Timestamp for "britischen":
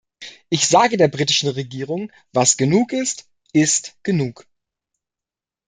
1.09-1.49